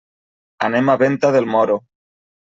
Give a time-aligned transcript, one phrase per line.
[0.67, 1.77] Anem a Venta del Moro.